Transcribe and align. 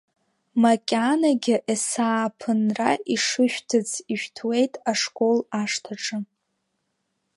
Макьанагьы 0.61 1.55
есааԥынра 1.71 2.91
ишышәҭыц 3.13 3.89
ишәҭуеит 4.13 4.73
ашкол 4.91 5.39
ашҭаҿы. 5.61 6.19